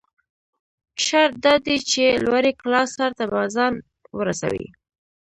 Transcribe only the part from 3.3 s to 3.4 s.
به